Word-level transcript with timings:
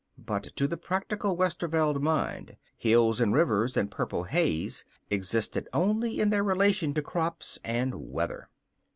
But 0.17 0.45
to 0.55 0.67
the 0.67 0.77
practical 0.77 1.37
Westerveld 1.37 2.01
mind, 2.01 2.57
hills 2.75 3.21
and 3.21 3.35
rivers 3.35 3.77
and 3.77 3.91
purple 3.91 4.23
haze 4.23 4.83
existed 5.11 5.69
only 5.73 6.19
in 6.19 6.31
their 6.31 6.43
relation 6.43 6.95
to 6.95 7.03
crops 7.03 7.59
and 7.63 7.93
weather. 8.11 8.49